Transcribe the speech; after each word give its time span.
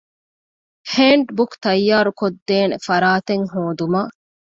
ހޭންޑްބުކް 0.91 1.55
ތައްޔާރުކޮށްދޭނެ 1.63 2.75
ފަރާތެއް 2.87 3.47
ހޯދުމަށް 3.53 4.13